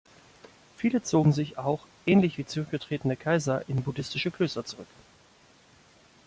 Viele 0.77 1.03
zogen 1.03 1.31
sich 1.31 1.59
auch, 1.59 1.85
ähnlich 2.07 2.39
wie 2.39 2.45
zurückgetretene 2.47 3.15
Kaiser, 3.15 3.69
in 3.69 3.83
buddhistische 3.83 4.31
Klöster 4.31 4.65
zurück. 4.65 4.87